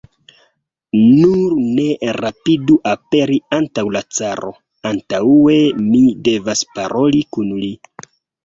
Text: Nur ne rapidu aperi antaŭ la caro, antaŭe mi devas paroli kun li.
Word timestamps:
Nur 1.01 1.51
ne 1.65 1.83
rapidu 2.17 2.77
aperi 2.93 3.37
antaŭ 3.59 3.85
la 3.99 4.03
caro, 4.21 4.51
antaŭe 4.93 5.61
mi 5.91 6.03
devas 6.31 6.65
paroli 6.79 7.23
kun 7.37 7.55
li. 7.63 7.75